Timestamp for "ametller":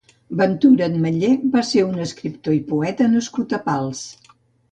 0.91-1.33